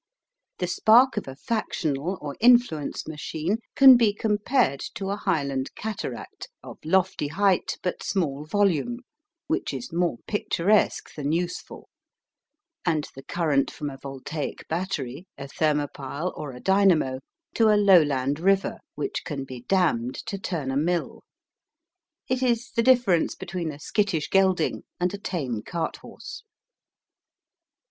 The 0.57 0.65
spark 0.65 1.15
of 1.17 1.27
a 1.27 1.35
factional 1.35 2.17
or 2.21 2.35
influence 2.39 3.07
machine 3.07 3.57
can 3.75 3.97
be 3.97 4.13
compared 4.15 4.79
to 4.95 5.11
a 5.11 5.15
highland 5.15 5.75
cataract 5.75 6.47
of 6.63 6.79
lofty 6.83 7.27
height 7.27 7.77
but 7.83 8.01
small 8.01 8.43
volume, 8.43 9.01
which 9.45 9.75
is 9.75 9.93
more 9.93 10.17
picturesque 10.25 11.13
than 11.13 11.31
useful, 11.31 11.87
and 12.83 13.07
the 13.13 13.21
current 13.21 13.69
from 13.69 13.91
a 13.91 13.97
voltaic 13.97 14.67
battery, 14.67 15.27
a 15.37 15.47
thermopile, 15.47 16.33
or 16.35 16.51
a 16.51 16.59
dynamo 16.59 17.19
to 17.53 17.67
a 17.69 17.77
lowland 17.77 18.39
river 18.39 18.79
which 18.95 19.23
can 19.23 19.43
be 19.43 19.61
dammed 19.67 20.15
to 20.25 20.39
turn 20.39 20.71
a 20.71 20.77
mill. 20.77 21.21
It 22.27 22.41
is 22.41 22.71
the 22.71 22.81
difference 22.81 23.35
between 23.35 23.71
a 23.71 23.77
skittish 23.77 24.31
gelding 24.31 24.81
and 24.99 25.13
a 25.13 25.19
tame 25.19 25.61
carthorse. 25.61 26.41